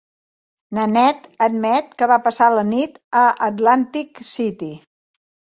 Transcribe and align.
Nanette 0.77 1.29
admet 1.47 1.91
que 1.99 2.07
va 2.13 2.17
passar 2.29 2.47
la 2.55 2.65
nit 2.71 2.99
a 3.25 3.27
Atlantic 3.51 4.25
City. 4.33 4.73